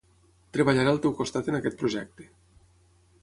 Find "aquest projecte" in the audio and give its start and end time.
1.59-2.25